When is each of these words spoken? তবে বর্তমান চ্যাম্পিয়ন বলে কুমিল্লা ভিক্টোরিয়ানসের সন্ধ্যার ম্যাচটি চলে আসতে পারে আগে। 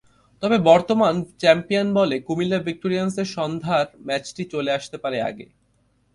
তবে 0.43 0.57
বর্তমান 0.69 1.15
চ্যাম্পিয়ন 1.41 1.87
বলে 1.93 2.15
কুমিল্লা 2.27 2.59
ভিক্টোরিয়ানসের 2.67 3.27
সন্ধ্যার 3.37 3.87
ম্যাচটি 4.07 4.43
চলে 4.53 4.71
আসতে 4.77 4.97
পারে 5.03 5.17
আগে। 5.29 5.47